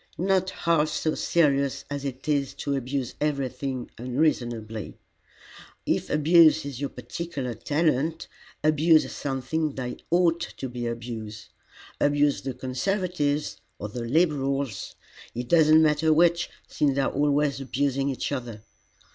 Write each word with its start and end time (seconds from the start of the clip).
"Not 0.17 0.49
half 0.49 0.89
so 0.89 1.13
serious 1.13 1.85
as 1.87 2.05
it 2.05 2.27
is 2.27 2.55
to 2.55 2.75
abuse 2.75 3.13
everything 3.21 3.91
unreasonably. 3.99 4.97
If 5.85 6.09
abuse 6.09 6.65
is 6.65 6.81
your 6.81 6.89
particular 6.89 7.53
talent, 7.53 8.27
abuse 8.63 9.11
something 9.11 9.75
that 9.75 10.01
ought 10.09 10.39
to 10.39 10.67
be 10.67 10.87
abused. 10.87 11.49
Abuse 11.99 12.41
the 12.41 12.55
Conservatives 12.55 13.57
or 13.77 13.89
the 13.89 14.01
Liberals 14.03 14.95
it 15.35 15.47
does 15.47 15.69
not 15.69 15.81
matter 15.81 16.11
which, 16.11 16.49
since 16.67 16.95
they 16.95 17.01
are 17.01 17.11
always 17.11 17.61
abusing 17.61 18.09
each 18.09 18.31
other. 18.31 18.63